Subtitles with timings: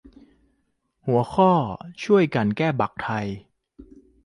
[1.07, 1.51] หัวข้อ
[2.03, 3.27] ช่วยกันแก้บั๊กไทย